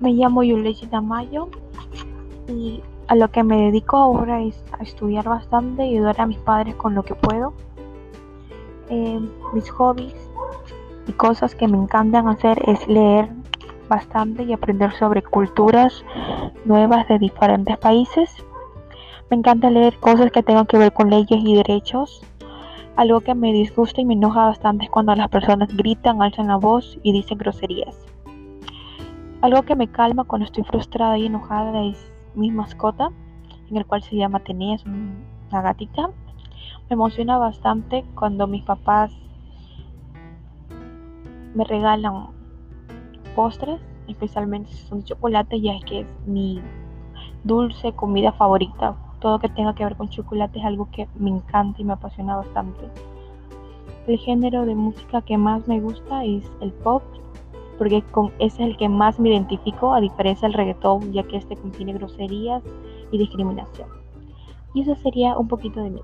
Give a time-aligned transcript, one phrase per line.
[0.00, 1.48] Me llamo Yulechi Tamayo
[2.46, 6.38] y a lo que me dedico ahora es a estudiar bastante y ayudar a mis
[6.38, 7.54] padres con lo que puedo.
[8.90, 9.20] Eh,
[9.52, 10.14] mis hobbies
[11.06, 13.28] y cosas que me encantan hacer es leer
[13.88, 16.04] bastante y aprender sobre culturas
[16.64, 18.30] nuevas de diferentes países.
[19.30, 22.22] Me encanta leer cosas que tengan que ver con leyes y derechos.
[22.96, 26.56] Algo que me disgusta y me enoja bastante es cuando las personas gritan, alzan la
[26.56, 27.96] voz y dicen groserías.
[29.40, 33.10] Algo que me calma cuando estoy frustrada y enojada es mi mascota,
[33.70, 36.08] en el cual se llma Tenía, es una gatita.
[36.88, 39.12] Me emociona bastante cuando mis papás
[41.54, 42.30] me regalan
[43.36, 46.60] postres, especialmente si son chocolate, ya que es mi
[47.44, 48.96] dulce comida favorita.
[49.20, 52.34] Todo que tenga que ver con chocolate es algo que me encanta y me apasiona
[52.34, 52.88] bastante.
[54.08, 57.04] El género de música que más me gusta es el pop
[57.78, 61.36] porque con ese es el que más me identifico, a diferencia del reggaetón, ya que
[61.36, 62.62] este contiene groserías
[63.12, 63.88] y discriminación.
[64.74, 66.00] Y eso sería un poquito de mí.